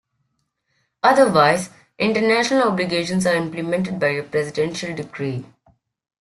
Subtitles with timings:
[1.03, 1.69] Otherwise,
[1.99, 5.45] international obligations are implemented by a presidential decree.